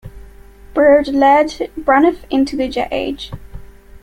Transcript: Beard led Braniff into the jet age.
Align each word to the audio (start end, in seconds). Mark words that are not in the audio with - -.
Beard 0.73 1.09
led 1.09 1.49
Braniff 1.79 2.23
into 2.31 2.55
the 2.57 2.67
jet 2.67 2.87
age. 2.89 3.31